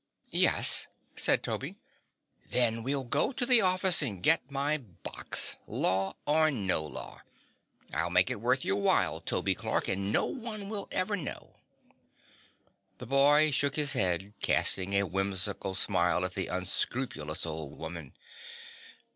[0.31, 1.75] "Yes," said Toby.
[2.49, 7.21] "Then we'll go to the office and get my box, law or no law.
[7.93, 11.57] I'll make it worth your while, Toby Clark, and no one will ever know."
[12.97, 18.13] The boy shook his head, casting a whimsical smile at the unscrupulous old woman.